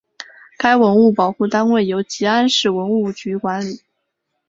[0.57, 3.81] 该文物保护单位由集安市文物局管理。